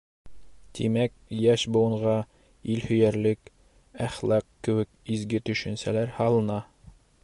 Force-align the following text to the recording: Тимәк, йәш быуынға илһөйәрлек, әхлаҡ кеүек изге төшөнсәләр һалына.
Тимәк, 0.77 1.13
йәш 1.41 1.65
быуынға 1.75 2.15
илһөйәрлек, 2.77 3.53
әхлаҡ 4.09 4.51
кеүек 4.69 4.93
изге 5.19 5.47
төшөнсәләр 5.51 6.15
һалына. 6.21 6.63